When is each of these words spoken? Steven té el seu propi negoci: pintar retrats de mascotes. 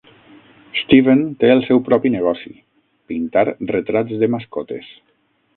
Steven 0.79 1.21
té 1.43 1.51
el 1.57 1.61
seu 1.67 1.83
propi 1.91 2.11
negoci: 2.15 2.53
pintar 3.13 3.47
retrats 3.75 4.19
de 4.25 4.35
mascotes. 4.39 4.93